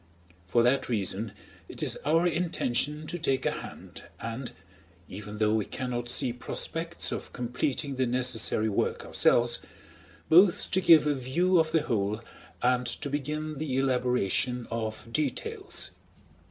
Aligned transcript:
For 0.47 0.63
that 0.63 0.89
reason 0.89 1.31
it 1.69 1.83
is 1.83 1.95
our 2.05 2.25
intention 2.25 3.05
to 3.05 3.19
take 3.19 3.45
a 3.45 3.51
hand, 3.51 4.05
and, 4.19 4.51
even 5.07 5.37
though 5.37 5.53
we 5.53 5.65
cannot 5.65 6.09
see 6.09 6.33
prospects 6.33 7.11
of 7.11 7.31
completing 7.33 7.93
the 7.97 8.07
necessary 8.07 8.67
work 8.67 9.05
ourselves, 9.05 9.59
both 10.27 10.71
to 10.71 10.81
give 10.81 11.05
a 11.05 11.13
view 11.13 11.59
of 11.59 11.71
the 11.71 11.83
whole 11.83 12.19
and 12.63 12.87
to 12.87 13.11
begin 13.11 13.59
the 13.59 13.77
elaboration 13.77 14.67
of 14.71 15.05
details. 15.13 15.91